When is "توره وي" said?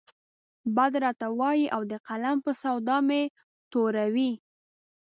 3.71-4.31